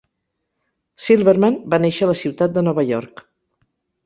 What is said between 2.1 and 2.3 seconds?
la